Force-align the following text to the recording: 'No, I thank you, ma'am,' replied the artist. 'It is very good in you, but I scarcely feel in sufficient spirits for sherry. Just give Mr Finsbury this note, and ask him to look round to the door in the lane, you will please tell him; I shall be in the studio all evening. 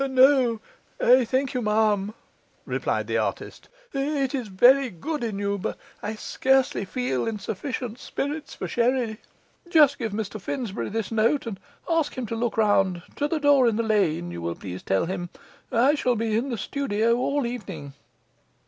'No, 0.09 0.59
I 0.99 1.25
thank 1.25 1.53
you, 1.53 1.61
ma'am,' 1.61 2.15
replied 2.65 3.05
the 3.05 3.19
artist. 3.19 3.69
'It 3.93 4.33
is 4.33 4.47
very 4.47 4.89
good 4.89 5.23
in 5.23 5.37
you, 5.37 5.59
but 5.59 5.77
I 6.01 6.15
scarcely 6.15 6.85
feel 6.85 7.27
in 7.27 7.37
sufficient 7.37 7.99
spirits 7.99 8.55
for 8.55 8.67
sherry. 8.67 9.19
Just 9.69 9.99
give 9.99 10.11
Mr 10.11 10.41
Finsbury 10.41 10.89
this 10.89 11.11
note, 11.11 11.45
and 11.45 11.59
ask 11.87 12.17
him 12.17 12.25
to 12.25 12.35
look 12.35 12.57
round 12.57 13.03
to 13.17 13.27
the 13.27 13.39
door 13.39 13.67
in 13.67 13.75
the 13.75 13.83
lane, 13.83 14.31
you 14.31 14.41
will 14.41 14.55
please 14.55 14.81
tell 14.81 15.05
him; 15.05 15.29
I 15.71 15.93
shall 15.93 16.15
be 16.15 16.35
in 16.35 16.49
the 16.49 16.57
studio 16.57 17.17
all 17.17 17.45
evening. 17.45 17.93